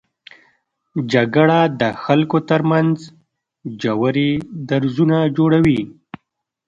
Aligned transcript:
جګړه 1.13 1.59
د 1.81 1.81
خلکو 2.03 2.37
تر 2.49 2.61
منځ 2.71 2.97
ژورې 3.81 4.31
درزونه 4.69 5.17
جوړوي 5.37 5.81